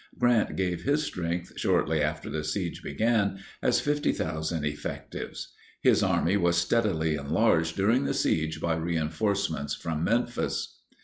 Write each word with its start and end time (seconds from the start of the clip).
Grant 0.17 0.55
gave 0.55 0.81
his 0.81 1.03
strength, 1.03 1.53
shortly 1.57 2.01
after 2.01 2.27
the 2.27 2.43
siege 2.43 2.81
began, 2.81 3.37
as 3.61 3.79
50,000 3.81 4.65
effectives; 4.65 5.49
his 5.79 6.01
army 6.01 6.37
was 6.37 6.57
steadily 6.57 7.13
enlarged 7.13 7.75
during 7.75 8.05
the 8.05 8.15
siege 8.15 8.59
by 8.59 8.73
reinforcements 8.77 9.75
from 9.75 10.03
Memphis. 10.03 10.79